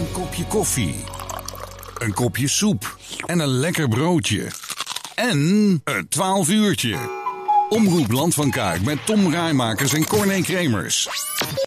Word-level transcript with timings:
Een 0.00 0.12
kopje 0.12 0.44
koffie. 0.44 0.94
Een 1.98 2.14
kopje 2.14 2.48
soep. 2.48 2.96
En 3.26 3.38
een 3.38 3.48
lekker 3.48 3.88
broodje. 3.88 4.46
En 5.14 5.38
een 5.84 6.08
12 6.08 6.48
uurtje. 6.48 6.96
Omroep 7.68 8.10
Land 8.10 8.34
van 8.34 8.50
Kuik 8.50 8.82
met 8.82 9.06
Tom 9.06 9.30
Rijmakers 9.30 9.92
en 9.92 10.06
Corné 10.06 10.40
Kremers. 10.40 11.08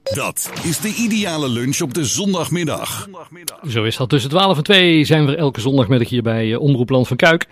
Dat 0.03 0.51
is 0.63 0.79
de 0.79 0.93
ideale 0.97 1.49
lunch 1.49 1.81
op 1.81 1.93
de 1.93 2.05
zondagmiddag. 2.05 3.07
Zo 3.69 3.83
is 3.83 3.97
dat. 3.97 4.09
Tussen 4.09 4.29
12 4.29 4.57
en 4.57 4.63
2 4.63 5.03
zijn 5.03 5.25
we 5.25 5.35
elke 5.35 5.61
zondagmiddag 5.61 6.09
hier 6.09 6.21
bij 6.21 6.47
uh, 6.47 6.59
Omroep 6.59 6.89
Land 6.89 7.07
van 7.07 7.17
Kuik. 7.17 7.47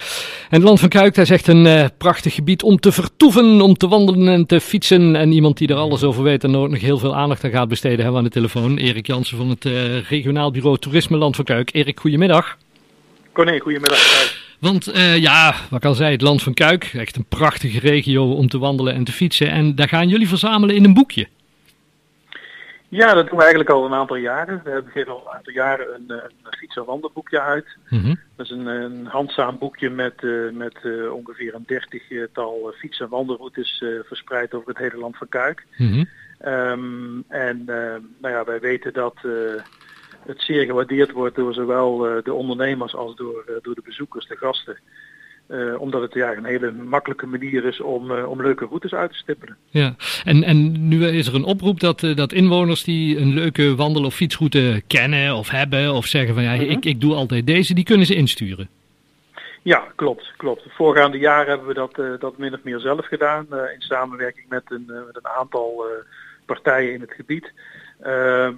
En 0.49 0.61
Land 0.61 0.79
van 0.79 0.89
Kuik, 0.89 1.15
dat 1.15 1.23
is 1.23 1.29
echt 1.29 1.47
een 1.47 1.65
uh, 1.65 1.85
prachtig 1.97 2.33
gebied 2.33 2.63
om 2.63 2.79
te 2.79 2.91
vertoeven, 2.91 3.61
om 3.61 3.77
te 3.77 3.87
wandelen 3.87 4.33
en 4.33 4.45
te 4.45 4.61
fietsen. 4.61 5.15
En 5.15 5.31
iemand 5.31 5.57
die 5.57 5.67
er 5.67 5.75
alles 5.75 6.03
over 6.03 6.23
weet 6.23 6.43
en 6.43 6.51
nooit 6.51 6.71
nog 6.71 6.81
heel 6.81 6.97
veel 6.97 7.15
aandacht 7.15 7.43
aan 7.43 7.51
gaat 7.51 7.67
besteden 7.67 7.97
hebben 7.97 8.13
we 8.13 8.17
aan 8.17 8.23
de 8.23 8.29
telefoon. 8.29 8.77
Erik 8.77 9.07
Jansen 9.07 9.37
van 9.37 9.49
het 9.49 9.65
uh, 9.65 10.01
regionaal 10.01 10.51
bureau 10.51 10.77
Toerisme 10.77 11.17
Land 11.17 11.35
van 11.35 11.45
Kuik. 11.45 11.73
Erik, 11.73 11.99
goedemiddag. 11.99 12.57
Corné, 13.31 13.59
goedemiddag. 13.59 14.39
Want 14.59 14.95
uh, 14.95 15.17
ja, 15.17 15.55
wat 15.69 15.79
kan 15.79 15.95
zij, 15.95 16.11
het 16.11 16.21
Land 16.21 16.43
van 16.43 16.53
Kuik, 16.53 16.83
echt 16.93 17.15
een 17.15 17.25
prachtige 17.25 17.79
regio 17.79 18.31
om 18.31 18.47
te 18.47 18.57
wandelen 18.57 18.93
en 18.93 19.03
te 19.03 19.11
fietsen. 19.11 19.49
En 19.51 19.75
daar 19.75 19.87
gaan 19.87 20.09
jullie 20.09 20.27
verzamelen 20.27 20.75
in 20.75 20.83
een 20.83 20.93
boekje. 20.93 21.27
Ja, 22.91 23.13
dat 23.13 23.25
doen 23.25 23.35
we 23.35 23.41
eigenlijk 23.41 23.69
al 23.69 23.85
een 23.85 23.93
aantal 23.93 24.15
jaren. 24.15 24.61
We 24.63 24.83
geven 24.85 25.11
al 25.11 25.21
een 25.25 25.33
aantal 25.33 25.53
jaren 25.53 25.93
een, 25.93 26.09
een 26.09 26.57
fiets- 26.57 26.75
en 26.75 26.85
wandelboekje 26.85 27.41
uit. 27.41 27.77
Mm 27.89 28.01
-hmm. 28.01 28.19
Dat 28.35 28.45
is 28.45 28.51
een, 28.51 28.65
een 28.65 29.05
handzaam 29.05 29.57
boekje 29.57 29.89
met, 29.89 30.21
uh, 30.21 30.51
met 30.51 30.77
uh, 30.83 31.13
ongeveer 31.13 31.55
een 31.55 31.63
dertigtal 31.65 32.73
fiets- 32.77 32.99
en 32.99 33.09
wandelroutes 33.09 33.83
verspreid 34.03 34.53
over 34.53 34.67
het 34.67 34.77
hele 34.77 34.97
Land 34.97 35.17
van 35.17 35.29
Kuik. 35.29 35.65
Mm 35.77 35.91
-hmm. 35.91 36.07
um, 36.53 37.23
en 37.27 37.63
nou 37.65 38.33
ja, 38.33 38.43
wij 38.43 38.59
weten 38.59 38.93
dat 38.93 39.15
het 40.25 40.41
zeer 40.41 40.65
gewaardeerd 40.65 41.11
wordt 41.11 41.35
door 41.35 41.53
zowel 41.53 41.97
de 42.23 42.33
ondernemers 42.33 42.95
als 42.95 43.15
door, 43.15 43.59
door 43.61 43.75
de 43.75 43.83
bezoekers, 43.83 44.27
de 44.27 44.37
gasten. 44.37 44.77
Uh, 45.51 45.81
omdat 45.81 46.01
het 46.01 46.13
ja, 46.13 46.31
een 46.35 46.45
hele 46.45 46.71
makkelijke 46.71 47.25
manier 47.25 47.65
is 47.65 47.81
om, 47.81 48.11
om 48.11 48.41
leuke 48.41 48.65
routes 48.65 48.93
uit 48.93 49.11
te 49.11 49.17
stippelen. 49.17 49.57
Ja, 49.69 49.95
en, 50.23 50.43
en 50.43 50.87
nu 50.87 51.05
is 51.07 51.27
er 51.27 51.35
een 51.35 51.43
oproep 51.43 51.79
dat, 51.79 51.99
dat 52.15 52.31
inwoners 52.33 52.83
die 52.83 53.17
een 53.17 53.33
leuke 53.33 53.75
wandel- 53.75 54.03
of 54.05 54.15
fietsroute 54.15 54.81
kennen 54.87 55.35
of 55.35 55.49
hebben 55.49 55.93
of 55.93 56.05
zeggen 56.05 56.33
van 56.33 56.43
ja, 56.43 56.53
Mhm. 56.53 56.61
ik, 56.61 56.85
ik 56.85 57.01
doe 57.01 57.13
altijd 57.15 57.45
deze, 57.47 57.73
die 57.73 57.83
kunnen 57.83 58.05
ze 58.05 58.15
insturen. 58.15 58.69
Ja, 59.61 59.87
klopt, 59.95 60.33
klopt. 60.37 60.63
De 60.63 60.69
voorgaande 60.69 61.17
jaren 61.17 61.47
hebben 61.49 61.67
we 61.67 61.73
dat, 61.73 62.19
dat 62.19 62.37
min 62.37 62.53
of 62.53 62.63
meer 62.63 62.79
zelf 62.79 63.05
gedaan 63.05 63.45
in 63.49 63.81
samenwerking 63.81 64.45
met 64.49 64.63
een, 64.67 64.85
met 64.85 65.15
een 65.15 65.27
aantal 65.37 65.85
partijen 66.45 66.93
in 66.93 67.01
het 67.01 67.11
gebied. 67.13 67.51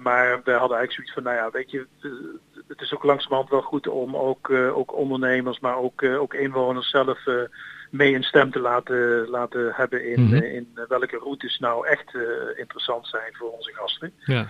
Maar 0.02 0.40
we 0.44 0.52
hadden 0.52 0.76
eigenlijk 0.78 0.92
zoiets 0.92 1.12
van, 1.12 1.22
nou 1.22 1.36
ja, 1.36 1.50
weet 1.50 1.70
je, 1.70 1.86
het 2.68 2.80
is 2.80 2.94
ook 2.94 3.04
langzamerhand 3.04 3.50
wel 3.50 3.62
goed 3.62 3.88
om 3.88 4.16
ook, 4.16 4.48
uh, 4.48 4.76
ook 4.76 4.94
ondernemers, 4.96 5.60
maar 5.60 5.76
ook, 5.76 6.02
uh, 6.02 6.20
ook 6.20 6.34
inwoners 6.34 6.90
zelf 6.90 7.18
mee 7.90 8.14
een 8.14 8.22
stem 8.22 8.50
te 8.50 8.60
laten, 8.60 9.28
laten 9.28 9.72
hebben 9.72 10.04
in, 10.06 10.22
Mhm. 10.22 10.34
mm 10.34 10.40
-hmm. 10.40 10.42
in 10.42 10.78
welke 10.88 11.16
routes 11.16 11.58
nou 11.58 11.86
echt 11.86 12.14
interessant 12.56 13.06
zijn 13.06 13.34
voor 13.34 13.50
onze 13.50 13.72
gasten. 13.72 14.12
Ja. 14.18 14.48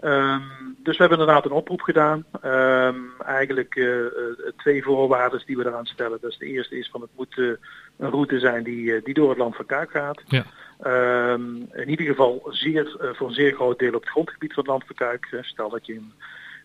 Um, 0.00 0.76
dus 0.78 0.96
we 0.96 1.02
hebben 1.02 1.18
inderdaad 1.18 1.44
een 1.44 1.50
oproep 1.50 1.80
gedaan. 1.80 2.24
Um, 2.44 3.12
eigenlijk 3.24 3.74
twee 4.56 4.82
voorwaarden 4.82 5.42
die 5.46 5.56
we 5.56 5.66
eraan 5.66 5.86
stellen. 5.86 6.18
Dus 6.20 6.38
de 6.38 6.46
eerste 6.46 6.78
is 6.78 6.88
van 6.88 7.00
het 7.00 7.10
moet 7.16 7.36
een 7.36 8.10
route 8.10 8.38
zijn 8.38 8.62
die, 8.62 9.02
die 9.02 9.14
door 9.14 9.28
het 9.28 9.38
land 9.38 9.56
van 9.56 9.66
Kuik 9.66 9.90
gaat. 9.90 10.22
Ja. 10.26 10.44
Um, 11.32 11.68
in 11.72 11.88
ieder 11.88 12.06
geval 12.06 12.46
zeer, 12.50 12.96
voor 13.12 13.28
een 13.28 13.34
zeer 13.34 13.54
groot 13.54 13.78
deel 13.78 13.94
op 13.94 14.00
het 14.00 14.10
grondgebied 14.10 14.52
van 14.54 14.62
het 14.62 14.72
land 14.72 14.84
van 14.86 14.96
Kuik. 14.96 15.38
Stel 15.40 15.68
dat 15.68 15.86
je 15.86 15.92
uh, 15.92 16.00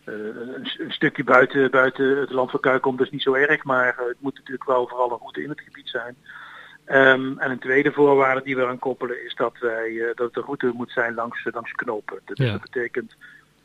een, 0.04 0.54
een, 0.78 0.92
stukje 0.92 1.24
buiten, 1.24 1.70
buiten 1.70 2.16
het 2.16 2.30
land 2.30 2.50
van 2.50 2.60
Kuik 2.60 2.82
komt, 2.82 2.98
dus 2.98 3.10
niet 3.10 3.22
zo 3.22 3.34
erg. 3.34 3.64
Maar 3.64 3.86
het 3.86 4.20
moet 4.20 4.34
natuurlijk 4.34 4.68
wel 4.68 4.88
vooral 4.88 5.12
een 5.12 5.18
route 5.18 5.42
in 5.42 5.48
het 5.48 5.60
gebied 5.60 5.88
zijn. 5.88 6.16
Um, 6.86 7.38
en 7.38 7.50
een 7.50 7.58
tweede 7.58 7.92
voorwaarde 7.92 8.42
die 8.42 8.56
we 8.56 8.66
aan 8.66 8.78
koppelen 8.78 9.24
is 9.24 9.34
dat, 9.34 9.58
wij, 9.58 10.12
dat 10.14 10.34
de 10.34 10.40
route 10.40 10.70
moet 10.74 10.90
zijn 10.90 11.14
langs, 11.14 11.48
langs. 11.52 11.72
Dus 12.24 12.38
Ja. 12.38 12.52
dat 12.52 12.60
betekent 12.60 13.16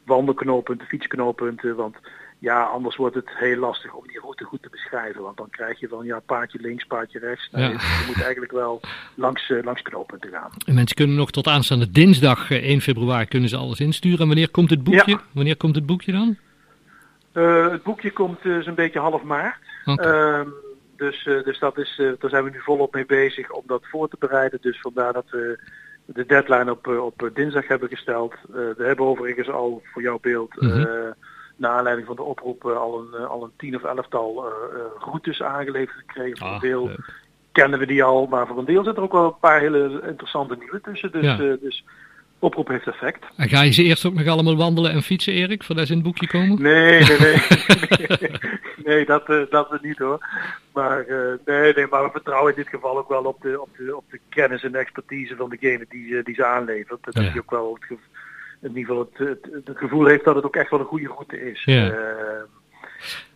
wandelknooppunten, 0.07 0.87
fietsknooppunten. 0.87 1.75
Want 1.75 1.95
ja, 2.39 2.63
anders 2.63 2.95
wordt 2.95 3.15
het 3.15 3.29
heel 3.29 3.57
lastig 3.57 3.93
om 3.93 4.07
die 4.07 4.19
route 4.19 4.43
goed 4.43 4.61
te 4.61 4.69
beschrijven. 4.69 5.21
Want 5.21 5.37
dan 5.37 5.49
krijg 5.49 5.79
je 5.79 5.87
van 5.87 6.05
ja, 6.05 6.19
paardje 6.19 6.59
links, 6.61 6.85
paardje 6.85 7.19
rechts. 7.19 7.49
Nou, 7.51 7.63
Ja. 7.63 7.69
je, 7.69 8.03
moet 8.07 8.21
eigenlijk 8.21 8.51
wel 8.51 8.81
langs, 9.15 9.49
uh, 9.49 9.63
langs 9.63 9.81
knooppunten 9.81 10.29
gaan. 10.29 10.51
En 10.65 10.73
mensen 10.73 10.95
kunnen 10.95 11.15
nog 11.15 11.31
tot 11.31 11.47
aanstaande 11.47 11.91
dinsdag 11.91 12.51
eh, 12.51 12.63
1 12.63 12.81
februari 12.81 13.25
kunnen 13.25 13.49
ze 13.49 13.57
alles 13.57 13.79
insturen. 13.79 14.19
En 14.19 14.27
wanneer 14.27 14.49
komt 14.49 14.69
het 14.69 14.83
boekje? 14.83 15.11
Ja. 15.11 15.21
Wanneer 15.31 15.57
komt 15.57 15.75
het 15.75 15.85
boekje 15.85 16.11
dan? 16.11 16.37
Uh, 17.33 17.69
het 17.71 17.83
boekje 17.83 18.11
komt 18.11 18.39
zo'n 18.41 18.75
beetje 18.75 18.99
half 18.99 19.23
maart. 19.23 19.61
Okay. 19.85 20.39
Um, 20.39 20.53
dus, 20.95 21.23
dus 21.23 21.59
dat 21.59 21.77
is, 21.77 22.01
daar 22.19 22.29
zijn 22.29 22.43
we 22.43 22.49
nu 22.49 22.59
volop 22.59 22.93
mee 22.93 23.05
bezig 23.05 23.51
om 23.51 23.63
dat 23.65 23.85
voor 23.85 24.09
te 24.09 24.15
bereiden. 24.19 24.59
Dus 24.61 24.79
vandaar 24.79 25.13
dat 25.13 25.29
we 25.29 25.59
de 26.13 26.25
deadline 26.25 26.71
op, 26.71 26.87
op 26.87 27.29
dinsdag 27.33 27.67
hebben 27.67 27.89
gesteld. 27.89 28.33
we 28.51 28.83
hebben 28.83 29.05
overigens 29.05 29.49
al 29.49 29.81
voor 29.93 30.01
jouw 30.01 30.19
beeld, 30.21 30.61
Mm 30.61 30.69
-hmm. 30.69 31.13
naar 31.55 31.71
aanleiding 31.71 32.07
van 32.07 32.15
de 32.15 32.21
oproep, 32.23 32.65
al 32.65 32.99
een, 33.13 33.25
al 33.27 33.43
een 33.43 33.51
tien 33.57 33.75
of 33.75 33.83
elftal 33.83 34.45
routes 34.99 35.41
aangeleverd 35.41 35.97
gekregen. 35.97 36.37
Voor 36.37 36.47
Ah, 36.47 36.53
een 36.53 36.59
deel 36.59 36.89
kennen 37.51 37.79
we 37.79 37.85
die 37.85 38.03
al, 38.03 38.25
maar 38.25 38.47
voor 38.47 38.57
een 38.57 38.65
deel 38.65 38.83
zitten 38.83 38.95
er 38.95 39.09
ook 39.09 39.11
wel 39.11 39.25
een 39.25 39.39
paar 39.39 39.59
hele 39.59 40.01
interessante 40.07 40.55
nieuwe 40.59 40.81
tussen. 40.81 41.11
Dus, 41.11 41.23
Ja. 41.23 41.37
dus 41.61 41.83
oproep 42.39 42.67
heeft 42.67 42.87
effect. 42.87 43.25
En 43.35 43.49
ga 43.49 43.61
je 43.61 43.71
ze 43.71 43.83
eerst 43.83 44.05
ook 44.05 44.13
nog 44.13 44.27
allemaal 44.27 44.55
wandelen 44.55 44.91
en 44.91 45.01
fietsen, 45.01 45.33
Erik, 45.33 45.63
voordat 45.63 45.85
ze 45.85 45.91
in 45.91 45.97
het 45.97 46.07
boekje 46.07 46.27
komen? 46.27 46.61
Nee, 46.61 47.03
nee, 47.03 47.19
nee. 47.19 47.37
nee, 48.87 49.05
dat, 49.05 49.29
uh, 49.29 49.41
dat 49.49 49.81
niet 49.81 49.97
hoor. 49.97 50.25
Maar, 50.73 51.05
uh, 51.07 51.33
nee, 51.45 51.73
nee, 51.73 51.87
maar 51.89 52.03
we 52.03 52.09
vertrouwen 52.11 52.51
in 52.55 52.57
dit 52.63 52.69
geval 52.69 52.97
ook 52.97 53.09
wel 53.09 53.23
op 53.23 53.41
de, 53.41 53.61
op 53.61 53.69
de, 53.77 53.95
op 53.97 54.03
de 54.09 54.19
kennis 54.29 54.63
en 54.63 54.75
expertise 54.75 55.35
van 55.35 55.49
degene 55.49 55.85
die, 55.89 56.23
die 56.23 56.35
ze 56.35 56.45
aanlevert. 56.45 57.03
Dat 57.03 57.13
Ja. 57.13 57.21
hij 57.21 57.39
ook 57.39 57.51
wel 57.51 57.77
het, 57.89 57.99
in 58.61 58.77
ieder 58.77 58.85
geval 58.95 59.09
het, 59.13 59.27
het, 59.43 59.65
het, 59.65 59.77
gevoel 59.77 60.05
heeft 60.05 60.23
dat 60.25 60.35
het 60.35 60.45
ook 60.45 60.55
echt 60.55 60.69
wel 60.69 60.79
een 60.79 60.85
goede 60.85 61.07
route 61.07 61.51
is. 61.51 61.63
Ja. 61.63 61.91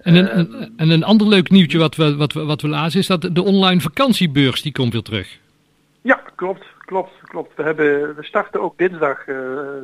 En 0.02 0.16
een, 0.16 0.28
Ehm. 0.28 0.40
een- 0.40 0.74
en 0.78 0.90
een 0.90 1.04
ander 1.04 1.28
leuk 1.28 1.50
nieuwtje 1.50 1.78
wat 1.78 1.96
we, 1.96 2.16
wat, 2.16 2.34
we, 2.34 2.44
wat 2.46 2.62
we 2.62 2.68
lazen 2.68 3.00
is 3.00 3.08
dat 3.08 3.30
de 3.32 3.44
online 3.44 3.82
vakantiebeurs 3.82 4.62
die 4.62 4.72
komt 4.72 4.94
weer 4.94 5.02
terug. 5.02 5.38
Ja, 6.02 6.22
klopt, 6.36 6.66
klopt, 6.86 7.12
klopt. 7.24 7.56
We, 7.56 7.64
hebben, 7.64 8.16
we 8.16 8.24
starten 8.24 8.62
ook 8.62 8.78
dinsdag, 8.78 9.28
uh, 9.28 9.38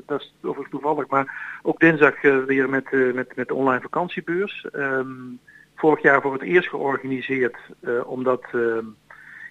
dat 0.05 0.19
is 0.21 0.33
overigens 0.41 0.69
toevallig, 0.69 1.07
maar 1.07 1.59
ook 1.61 1.79
dinsdag 1.79 2.23
uh, 2.23 2.43
weer 2.43 2.69
met, 2.69 2.85
uh, 2.91 3.13
met, 3.13 3.35
met 3.35 3.47
de 3.47 3.53
online 3.53 3.81
vakantiebeurs. 3.81 4.65
Um, 4.75 5.39
vorig 5.77 6.01
jaar 6.01 6.21
voor 6.21 6.33
het 6.33 6.41
eerst 6.41 6.69
georganiseerd, 6.69 7.57
omdat 8.05 8.43
ehm, 8.51 8.85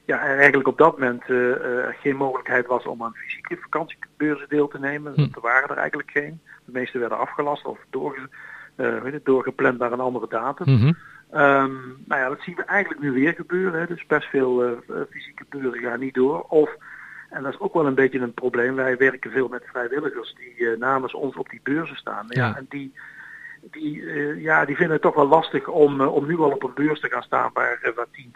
ja, 0.05 0.21
er 0.27 0.37
eigenlijk 0.37 0.69
op 0.69 0.79
dat 0.79 0.99
moment 0.99 1.29
er 1.29 1.97
geen 2.01 2.17
mogelijkheid 2.17 2.67
was 2.67 2.85
om 2.85 3.03
aan 3.03 3.15
fysieke 3.15 3.57
vakantiebeurzen 3.61 4.49
deel 4.49 4.69
te 4.69 4.79
nemen. 4.79 5.13
Hm. 5.15 5.21
Er 5.21 5.41
waren 5.41 5.69
er 5.69 5.77
eigenlijk 5.77 6.11
geen. 6.11 6.41
De 6.65 6.73
meeste 6.73 6.99
werden 6.99 7.19
afgelast 7.19 7.65
of 7.65 7.79
doorge, 7.91 8.29
het, 8.77 9.25
doorgepland 9.25 9.79
naar 9.79 9.93
een 9.93 10.01
andere 10.01 10.29
datum. 10.29 10.75
Mhm. 10.75 10.93
Um, 11.35 12.05
nou 12.05 12.21
ja, 12.21 12.29
dat 12.29 12.41
zien 12.41 12.55
we 12.55 12.65
eigenlijk 12.65 13.03
nu 13.03 13.13
weer 13.13 13.33
gebeuren. 13.33 13.81
Hè. 13.81 13.87
Dus 13.87 14.07
best 14.07 14.29
veel 14.29 14.65
uh, 14.65 14.73
fysieke 15.11 15.45
beurzen 15.49 15.83
gaan 15.83 16.01
niet 16.01 16.15
door. 16.15 16.41
Of, 16.41 16.71
en 17.31 17.43
dat 17.43 17.53
is 17.53 17.61
ook 17.61 17.75
wel 17.75 17.87
een 17.87 17.95
beetje 17.95 18.19
een 18.19 18.35
probleem, 18.35 18.75
wij 18.75 18.97
werken 18.97 19.31
veel 19.31 19.49
met 19.49 19.65
vrijwilligers 19.67 20.35
die 20.35 20.59
uh, 20.59 20.79
namens 20.79 21.15
ons 21.15 21.37
op 21.37 21.49
die 21.49 21.61
beurzen 21.63 21.97
staan. 21.97 22.27
Ja. 22.29 22.47
Ja. 22.47 22.57
en 22.57 22.67
die, 22.69 22.93
die, 23.71 23.97
uh, 23.97 24.43
ja, 24.43 24.65
die 24.65 24.77
vinden 24.77 24.93
het 24.93 25.03
toch 25.03 25.15
wel 25.15 25.29
lastig 25.29 25.69
om, 25.69 26.01
om 26.01 26.27
nu 26.27 26.39
al 26.39 26.51
op 26.51 26.63
een 26.63 26.75
beurs 26.75 27.01
te 27.01 27.11
gaan 27.11 27.23
staan 27.23 27.51
waar, 27.55 27.93
waar 27.95 28.07
10, 28.13 28.33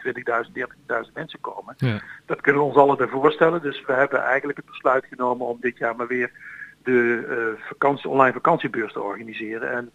20.000, 0.47 1.03
30.000 1.07 1.13
mensen 1.15 1.41
komen. 1.41 1.75
Ja. 1.77 2.01
Dat 2.27 2.41
kunnen 2.41 2.63
we 2.63 2.69
ons 2.69 2.77
allebei 2.77 3.11
voorstellen. 3.11 3.63
Dus 3.63 3.85
we 3.87 3.93
hebben 3.93 4.23
eigenlijk 4.23 4.59
het 4.59 4.67
besluit 4.67 5.05
genomen 5.11 5.47
om 5.47 5.57
dit 5.61 5.79
jaar 5.79 5.97
maar 5.97 6.07
weer 6.07 6.31
de 6.83 7.57
vakantie, 7.69 8.09
online 8.11 8.33
vakantiebeurs 8.33 8.93
te 8.93 9.01
organiseren. 9.03 9.73
En 9.73 9.91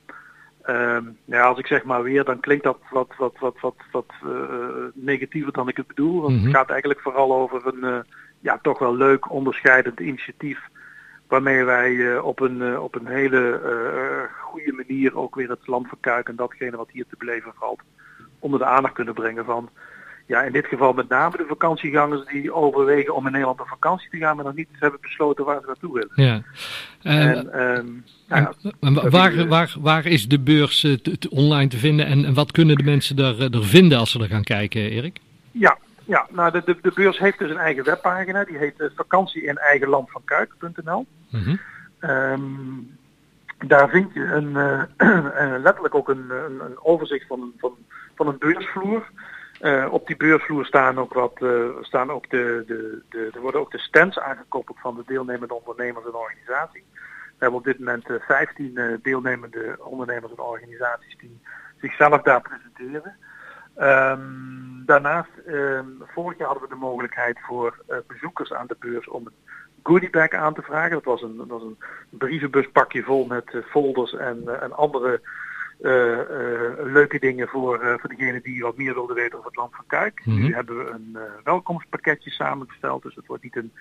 Um, 0.69 1.18
ja, 1.25 1.43
als 1.43 1.58
ik 1.58 1.67
zeg 1.67 1.84
maar 1.84 2.03
weer, 2.03 2.23
dan 2.23 2.40
klinkt 2.40 2.64
dat 2.64 2.78
wat, 2.91 3.14
wat, 3.17 3.35
wat, 3.40 3.59
wat, 3.59 3.76
wat 3.91 4.14
uh, 4.26 4.29
negatiever 4.93 5.52
dan 5.53 5.67
ik 5.67 5.78
het 5.78 5.87
bedoel. 5.87 6.22
Want 6.22 6.35
Mhm. 6.35 6.43
het 6.46 6.55
gaat 6.55 6.70
eigenlijk 6.70 6.99
vooral 6.99 7.34
over 7.35 7.67
een 7.67 7.90
uh, 7.91 7.99
ja, 8.40 8.59
toch 8.61 8.79
wel 8.79 8.96
leuk 8.96 9.32
onderscheidend 9.32 9.99
initiatief. 9.99 10.59
Waarmee 11.27 11.63
wij 11.63 11.91
uh, 11.91 12.25
op, 12.25 12.39
een, 12.39 12.79
op 12.79 12.95
een 12.95 13.07
hele 13.07 13.59
goede 14.41 14.73
manier 14.73 15.17
ook 15.17 15.35
weer 15.35 15.49
het 15.49 15.67
land 15.67 15.87
van 15.87 15.97
Kuik 15.99 16.29
en 16.29 16.35
datgene 16.35 16.77
wat 16.77 16.89
hier 16.91 17.05
te 17.09 17.16
beleven 17.17 17.51
valt, 17.55 17.81
onder 18.39 18.59
de 18.59 18.66
aandacht 18.66 18.93
kunnen 18.93 19.13
brengen 19.13 19.45
van 19.45 19.69
ja, 20.27 20.41
in 20.41 20.51
dit 20.51 20.66
geval 20.66 20.93
met 20.93 21.09
name 21.09 21.37
de 21.37 21.45
vakantiegangers 21.47 22.25
die 22.25 22.53
overwegen 22.53 23.16
om 23.16 23.25
in 23.25 23.31
Nederland 23.31 23.59
op 23.59 23.67
vakantie 23.67 24.09
te 24.09 24.17
gaan, 24.17 24.35
maar 24.35 24.45
nog 24.45 24.55
niet 24.55 24.67
hebben 24.72 24.99
besloten 25.01 25.45
waar 25.45 25.59
ze 25.59 25.67
naartoe 25.67 25.93
willen. 25.93 26.11
Ja. 26.16 26.41
Uh, 27.03 27.37
en, 27.37 28.03
nou 28.27 28.53
ja, 28.79 29.09
waar, 29.09 29.47
waar, 29.47 29.75
waar 29.79 30.05
is 30.05 30.27
de 30.27 30.39
beurs 30.39 30.87
online 31.29 31.67
te 31.67 31.77
vinden 31.77 32.05
en, 32.05 32.33
wat 32.33 32.51
kunnen 32.51 32.77
de 32.77 32.83
mensen 32.83 33.17
er 33.17 33.63
vinden 33.63 33.97
als 33.97 34.11
ze 34.11 34.19
er 34.19 34.27
gaan 34.27 34.43
kijken, 34.43 34.89
Erik? 34.89 35.19
Ja, 35.51 35.77
ja 36.05 36.28
nou 36.29 36.52
de, 36.52 36.61
de, 36.66 36.78
de 36.81 36.91
beurs 36.93 37.17
heeft 37.17 37.40
dus 37.40 37.49
een 37.49 37.57
eigen 37.57 37.84
webpagina, 37.84 38.43
die 38.43 38.57
heet 38.57 38.79
uh, 38.79 38.87
vakantie 38.96 39.43
in 39.43 39.57
eigen 39.57 39.87
land 39.87 40.11
van 40.11 40.22
kuik.nl. 40.25 41.05
Mm 41.29 41.41
-hmm. 41.41 41.59
um, 42.09 42.97
daar 43.67 43.90
vind 43.90 44.13
je 44.13 44.23
een, 44.23 44.52
letterlijk 45.67 45.96
ook 45.96 46.09
een, 46.09 46.29
een, 46.29 46.59
een 46.59 46.78
overzicht 46.84 47.28
van, 47.28 47.53
van, 47.57 47.75
van 48.16 48.28
een 48.28 48.37
beursvloer. 48.37 49.03
Uh, 49.61 49.87
op 49.91 50.07
die 50.07 50.16
beursvloer 50.16 50.66
staan 50.66 50.99
ook 50.99 51.13
wat, 51.13 51.40
uh, 51.40 51.66
staan 51.81 52.11
ook 52.11 52.29
de, 52.29 52.63
de, 52.67 53.01
de, 53.09 53.29
er 53.34 53.41
worden 53.41 53.61
ook 53.61 53.72
de 53.72 53.79
stands 53.79 54.19
aangekoppeld 54.19 54.79
van 54.79 54.96
de 54.96 55.03
deelnemende 55.05 55.53
ondernemers 55.53 56.05
en 56.05 56.13
organisaties. 56.13 56.84
We 56.93 57.41
hebben 57.41 57.59
op 57.59 57.66
dit 57.66 57.79
moment 57.79 58.09
uh, 58.09 58.17
15 58.19 58.99
deelnemende 59.01 59.75
ondernemers 59.79 60.31
en 60.31 60.40
organisaties 60.40 61.17
die 61.17 61.41
zichzelf 61.81 62.22
daar 62.22 62.41
presenteren. 62.41 63.16
Um, 63.78 64.45
daarnaast, 64.85 65.29
um, 65.47 65.97
vorig 65.99 66.37
jaar 66.37 66.47
hadden 66.47 66.70
we 66.70 66.76
de 66.76 66.79
mogelijkheid 66.79 67.40
voor 67.40 67.84
bezoekers 68.08 68.53
aan 68.53 68.67
de 68.67 68.76
beurs 68.79 69.08
om 69.08 69.26
een 69.26 69.53
goodiebag 69.84 70.29
aan 70.29 70.53
te 70.53 70.61
vragen. 70.61 70.91
Dat 70.91 71.03
was 71.03 71.22
een, 71.22 71.37
dat 71.37 71.47
was 71.47 71.61
een 71.61 71.78
brievenbuspakje 72.09 73.03
vol 73.03 73.26
met 73.26 73.55
folders 73.70 74.14
en, 74.14 74.61
en 74.61 74.76
andere 74.76 75.22
leuke 76.84 77.20
dingen 77.20 77.47
voor, 77.47 77.97
voor 77.99 78.09
degene 78.09 78.41
die 78.41 78.61
wat 78.61 78.78
meer 78.78 78.93
wilde 78.93 79.14
weten 79.14 79.37
over 79.37 79.49
het 79.49 79.59
land 79.59 79.76
van 79.76 79.85
Kuik. 79.87 80.26
Mm 80.26 80.34
-hmm. 80.34 80.43
Nu 80.43 80.53
hebben 80.53 80.78
we 80.78 80.90
een 80.90 81.17
welkomstpakketje 81.43 82.29
samengesteld, 82.29 83.03
dus 83.03 83.16
het 83.16 83.26
wordt 83.26 83.43
niet 83.43 83.55
een, 83.55 83.72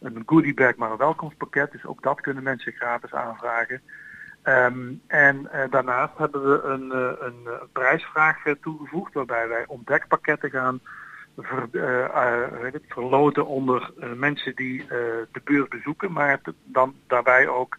een 0.00 0.22
goodiebag, 0.26 0.76
maar 0.76 0.90
een 0.90 0.96
welkomstpakket. 0.96 1.72
Dus 1.72 1.86
ook 1.86 2.02
dat 2.02 2.20
kunnen 2.20 2.42
mensen 2.42 2.72
gratis 2.72 3.12
aanvragen. 3.12 3.82
Um, 4.48 5.00
en 5.06 5.48
daarnaast 5.70 6.12
hebben 6.16 6.50
we 6.50 6.62
een, 6.62 6.90
een 7.26 7.68
prijsvraag 7.72 8.42
toegevoegd 8.60 9.14
waarbij 9.14 9.48
wij 9.48 9.64
ontdekpakketten 9.66 10.50
gaan 10.50 10.80
ver, 11.36 11.68
het, 12.72 12.82
verloten 12.88 13.46
onder 13.46 13.92
mensen 14.16 14.54
die 14.54 14.86
de 15.32 15.40
beurs 15.44 15.68
bezoeken, 15.68 16.12
maar 16.12 16.40
dan 16.64 16.94
daarbij 17.06 17.48
ook 17.48 17.76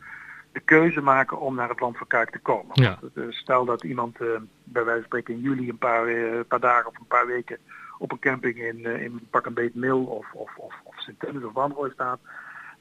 de 0.52 0.60
keuze 0.60 1.02
maken 1.02 1.40
om 1.40 1.56
naar 1.56 1.70
het 1.70 1.80
land 1.80 1.98
van 1.98 2.08
Kuik 2.08 2.30
te 2.30 2.40
komen. 2.40 2.72
Ja. 2.74 3.00
Stel 3.30 3.66
dat 3.66 3.84
iemand 3.84 4.18
bij 4.64 4.84
wijze 4.84 4.92
van 4.92 5.04
spreken 5.04 5.34
in 5.34 5.40
juli 5.40 5.70
een 5.70 5.78
paar, 5.78 6.06
paar 6.48 6.60
dagen 6.60 6.88
of 6.88 6.98
een 7.00 7.08
paar 7.08 7.28
weken 7.28 7.58
op 7.98 8.12
een 8.12 8.20
camping 8.20 8.58
in, 8.58 8.86
in 8.86 9.28
pak 9.30 9.46
een 9.46 9.54
beet 9.54 9.76
Mil 9.76 10.04
of, 10.04 10.34
of, 10.34 10.58
of, 10.58 10.74
of 10.84 10.96
Sint-Tunis 10.98 11.44
of 11.44 11.54
Wanrooy 11.54 11.90
staat, 11.90 12.20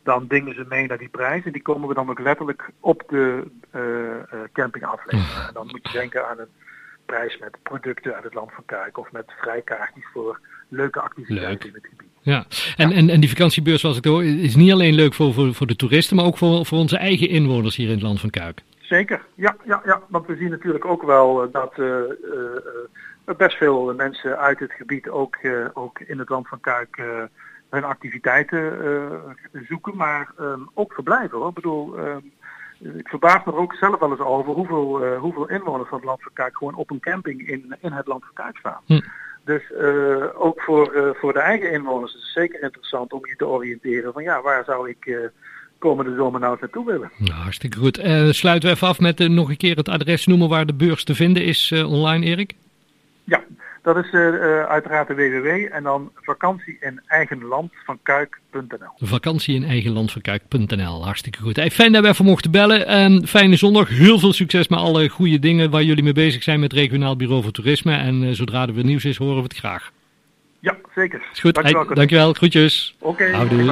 dan 0.06 0.26
dingen 0.26 0.54
ze 0.54 0.64
mee 0.68 0.86
naar 0.86 0.98
die 0.98 1.08
prijs 1.08 1.44
en 1.44 1.52
die 1.52 1.62
komen 1.62 1.88
we 1.88 1.94
dan 1.94 2.10
ook 2.10 2.20
letterlijk 2.20 2.70
op 2.80 3.02
de 3.08 3.42
camping 4.52 4.84
afleveren. 4.84 5.46
En 5.48 5.54
dan 5.54 5.66
moet 5.66 5.80
je 5.82 5.98
denken 5.98 6.28
aan 6.28 6.38
een 6.38 6.48
prijs 7.06 7.38
met 7.38 7.56
producten 7.62 8.14
uit 8.14 8.24
het 8.24 8.34
land 8.34 8.52
van 8.52 8.64
Kuik 8.64 8.98
of 8.98 9.12
met 9.12 9.32
vrijkaartjes 9.40 10.04
voor 10.12 10.40
leuke 10.68 11.00
activiteiten 11.00 11.48
Leuk. 11.48 11.64
in 11.64 11.74
het 11.74 11.86
gebied. 11.90 12.06
Ja, 12.20 12.46
en, 12.76 12.92
en, 12.92 13.10
en 13.10 13.20
die 13.20 13.28
vakantiebeurs, 13.28 13.80
zoals 13.80 13.96
ik 13.96 14.04
hoor, 14.04 14.24
is 14.24 14.56
niet 14.56 14.72
alleen 14.72 14.94
leuk 14.94 15.14
voor, 15.14 15.32
voor, 15.32 15.54
voor 15.54 15.66
de 15.66 15.76
toeristen, 15.76 16.16
maar 16.16 16.24
ook 16.24 16.38
voor, 16.38 16.66
voor 16.66 16.78
onze 16.78 16.96
eigen 16.96 17.28
inwoners 17.28 17.76
hier 17.76 17.86
in 17.86 17.94
het 17.94 18.02
land 18.02 18.20
van 18.20 18.30
Kuik. 18.30 18.62
Zeker, 18.78 19.24
ja, 19.34 19.56
ja, 19.64 19.82
ja. 19.84 20.02
want 20.08 20.26
we 20.26 20.36
zien 20.36 20.50
natuurlijk 20.50 20.84
ook 20.84 21.02
wel 21.02 21.50
dat 21.50 21.78
uh, 21.78 21.86
uh, 23.26 23.36
best 23.36 23.56
veel 23.56 23.94
mensen 23.94 24.38
uit 24.38 24.58
het 24.58 24.72
gebied 24.72 25.08
ook, 25.08 25.36
uh, 25.42 25.66
ook 25.72 26.00
in 26.00 26.18
het 26.18 26.28
land 26.28 26.48
van 26.48 26.60
Kuik 26.60 27.02
hun 27.70 27.84
activiteiten 27.84 28.72
zoeken, 29.68 29.96
maar 29.96 30.32
um, 30.40 30.68
ook 30.74 30.92
verblijven. 30.92 31.38
Hoor. 31.38 31.48
Ik 31.48 31.54
bedoel, 31.54 31.98
um, 31.98 32.32
ik 32.78 33.08
verbaas 33.08 33.44
me 33.44 33.52
er 33.52 33.58
ook 33.58 33.74
zelf 33.74 33.98
wel 33.98 34.10
eens 34.10 34.20
over 34.20 34.52
hoeveel, 34.52 35.16
hoeveel 35.16 35.48
inwoners 35.48 35.88
van 35.88 35.98
het 35.98 36.06
land 36.06 36.22
van 36.22 36.32
Kuik 36.32 36.56
gewoon 36.56 36.74
op 36.74 36.90
een 36.90 37.00
camping 37.00 37.48
in, 37.48 37.76
in 37.80 37.92
het 37.92 38.06
land 38.06 38.24
van 38.24 38.34
Kuik 38.34 38.56
staan. 38.56 38.80
Hm. 38.86 39.00
Dus 39.46 39.62
uh, 39.80 40.24
ook 40.34 40.60
voor, 40.60 40.94
uh, 40.94 41.10
voor 41.14 41.32
de 41.32 41.38
eigen 41.38 41.72
inwoners 41.72 42.14
is 42.14 42.20
het 42.20 42.30
zeker 42.30 42.62
interessant 42.62 43.12
om 43.12 43.26
je 43.26 43.36
te 43.36 43.46
oriënteren 43.46 44.12
van 44.12 44.22
ja, 44.22 44.42
waar 44.42 44.64
zou 44.64 44.88
ik 44.88 45.06
uh, 45.06 45.18
komende 45.78 46.14
zomer 46.14 46.40
nou 46.40 46.56
naartoe 46.60 46.86
willen. 46.86 47.10
Nou, 47.16 47.40
hartstikke 47.40 47.78
goed. 47.78 47.96
sluiten 48.30 48.68
we 48.68 48.74
even 48.74 48.88
af 48.88 49.00
met 49.00 49.18
nog 49.18 49.48
een 49.48 49.56
keer 49.56 49.76
het 49.76 49.88
adres 49.88 50.26
noemen 50.26 50.48
waar 50.48 50.66
de 50.66 50.74
beurs 50.74 51.04
te 51.04 51.14
vinden 51.14 51.44
is 51.44 51.72
online, 51.72 52.26
Erik? 52.26 52.54
Ja, 53.24 53.44
dat 53.94 54.04
is 54.04 54.12
uiteraard 54.68 55.08
de 55.08 55.14
www 55.14 55.74
en 55.74 55.82
dan 55.82 56.12
vakantie 56.14 56.76
in 56.80 57.00
eigen 57.06 57.44
land 57.44 57.72
van 57.84 57.98
kuik.nl. 58.02 59.08
Vakantie 59.08 59.54
in 59.54 59.64
eigen 59.64 59.92
land 59.92 60.12
van 60.12 60.22
kuik.nl. 60.22 61.04
Hartstikke 61.04 61.42
goed. 61.42 61.56
Hey, 61.56 61.70
fijn 61.70 61.92
dat 61.92 62.02
we 62.02 62.08
even 62.08 62.24
mochten 62.24 62.50
bellen. 62.50 62.86
En 62.86 63.26
fijne 63.26 63.56
zondag. 63.56 63.88
Heel 63.88 64.18
veel 64.18 64.32
succes 64.32 64.68
met 64.68 64.78
alle 64.78 65.08
goede 65.08 65.38
dingen 65.38 65.70
waar 65.70 65.82
jullie 65.82 66.02
mee 66.02 66.12
bezig 66.12 66.42
zijn 66.42 66.60
met 66.60 66.70
het 66.70 66.80
Regionaal 66.80 67.16
Bureau 67.16 67.42
voor 67.42 67.52
Toerisme. 67.52 67.96
En 67.96 68.22
uh, 68.22 68.30
zodra 68.32 68.66
er 68.66 68.74
weer 68.74 68.84
nieuws 68.84 69.04
is, 69.04 69.16
horen 69.16 69.36
we 69.36 69.42
het 69.42 69.56
graag. 69.56 69.90
Ja, 70.60 70.76
zeker. 70.94 71.22
Is 71.32 71.40
goed. 71.40 71.54
Dankjewel. 71.54 71.86
Hey, 71.86 71.94
dankjewel. 71.94 72.32
Groetjes. 72.32 72.96
Oké. 72.98 73.22
Okay, 73.22 73.66